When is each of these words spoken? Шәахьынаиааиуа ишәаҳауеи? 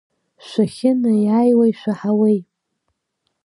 Шәахьынаиааиуа 0.47 1.65
ишәаҳауеи? 1.69 2.39